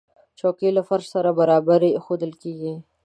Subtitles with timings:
[0.39, 2.73] چوکۍ له فرش سره برابرې ایښودل کېږي.